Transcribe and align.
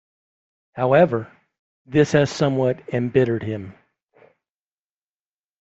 However, 0.73 1.31
this 1.85 2.13
has 2.13 2.31
somewhat 2.31 2.81
embittered 2.91 3.43
him. 3.43 3.75